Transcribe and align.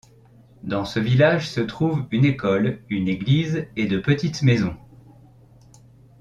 Dans 0.63 0.83
ce 0.83 0.99
village 0.99 1.47
se 1.47 1.61
trouve 1.61 2.07
une 2.09 2.25
école, 2.25 2.81
une 2.89 3.07
église 3.07 3.67
et 3.75 3.85
de 3.85 3.99
petites 3.99 4.41
maisons. 4.41 4.75